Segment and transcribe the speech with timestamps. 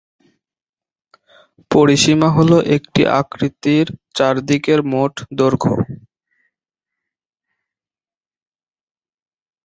[1.71, 3.85] পরিসীমা হল একটি আকৃতির
[4.15, 5.73] চারদিকের মোট দৈর্ঘ্য।